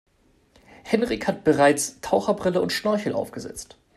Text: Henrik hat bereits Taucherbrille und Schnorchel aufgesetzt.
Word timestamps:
Henrik 0.83 1.27
hat 1.27 1.43
bereits 1.43 2.01
Taucherbrille 2.01 2.59
und 2.59 2.71
Schnorchel 2.73 3.13
aufgesetzt. 3.13 3.77